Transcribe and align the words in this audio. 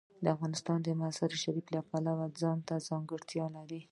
افغانستان 0.35 0.77
د 0.83 0.87
مزارشریف 1.01 1.65
د 1.71 1.77
پلوه 1.89 2.25
ځانته 2.41 2.75
ځانګړتیا 2.87 3.45
لري. 3.55 3.81